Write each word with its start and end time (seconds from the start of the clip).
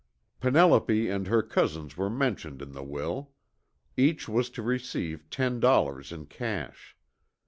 Penelope 0.39 1.09
and 1.11 1.27
her 1.27 1.43
cousins 1.43 1.95
were 1.95 2.09
mentioned 2.09 2.63
in 2.63 2.71
the 2.71 2.81
will. 2.81 3.33
Each 3.95 4.27
was 4.27 4.49
to 4.49 4.63
receive 4.63 5.29
ten 5.29 5.59
dollars 5.59 6.11
in 6.11 6.25
cash. 6.25 6.97